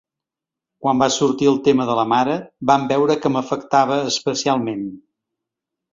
Quan 0.85 1.01
va 1.01 1.09
sortir 1.15 1.49
el 1.51 1.59
tema 1.67 1.87
de 1.89 1.97
la 2.01 2.07
mare 2.15 2.37
van 2.71 2.89
veure 2.95 3.19
que 3.27 3.33
m’afectava 3.35 4.03
especialment. 4.15 4.83